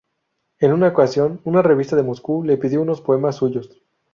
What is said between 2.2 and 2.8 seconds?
le